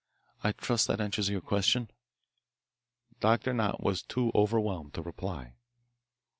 [0.43, 1.91] I trust that answers your question."
[3.19, 5.53] Doctor Nott was too overwhelmed to reply.